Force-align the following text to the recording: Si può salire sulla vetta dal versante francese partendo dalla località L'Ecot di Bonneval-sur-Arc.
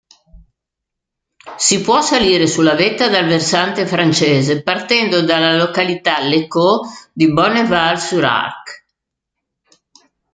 Si 1.57 1.81
può 1.81 2.01
salire 2.01 2.47
sulla 2.47 2.73
vetta 2.73 3.07
dal 3.07 3.27
versante 3.27 3.85
francese 3.85 4.63
partendo 4.63 5.21
dalla 5.21 5.55
località 5.55 6.17
L'Ecot 6.19 7.09
di 7.13 7.31
Bonneval-sur-Arc. 7.31 8.85